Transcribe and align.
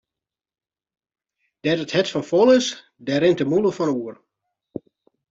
Dêr't 1.63 1.83
it 1.83 1.93
hert 1.95 2.09
fol 2.11 2.25
fan 2.29 2.49
is, 2.57 2.67
dêr 3.05 3.19
rint 3.21 3.39
de 3.41 3.45
mûle 3.49 3.71
fan 3.77 3.93
oer. 3.99 4.15